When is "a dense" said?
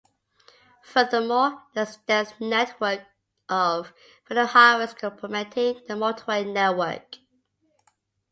1.97-2.33